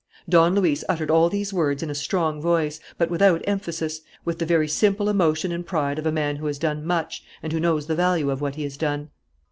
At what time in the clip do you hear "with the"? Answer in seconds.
4.25-4.47